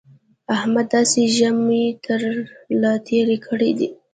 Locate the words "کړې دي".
3.47-3.89